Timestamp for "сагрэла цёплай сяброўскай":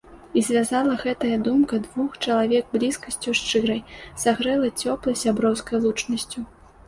4.23-5.77